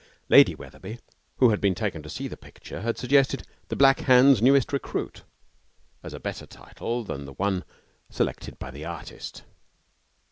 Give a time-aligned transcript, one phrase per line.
[0.29, 0.97] Lady Wetherby,
[1.37, 5.21] who had been taken to see the picture, had suggested 'The Black Hand's Newest Recruit'
[6.01, 7.63] as a better title than the one
[8.09, 9.43] selected by the artist.